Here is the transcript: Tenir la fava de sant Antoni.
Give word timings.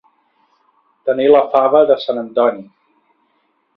Tenir 1.09 1.27
la 1.35 1.43
fava 1.51 1.81
de 1.91 1.99
sant 2.07 2.23
Antoni. 2.23 2.67